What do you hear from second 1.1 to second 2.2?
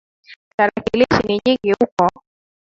ni nyingi huko